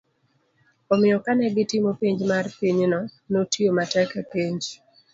omiyo 0.93 1.17
kane 1.25 1.45
gitimo 1.55 1.89
penj 1.99 2.19
mar 2.31 2.45
piny, 2.59 2.79
notiyo 3.31 3.71
matek 3.77 4.09
e 4.21 4.23
penj 4.31 4.61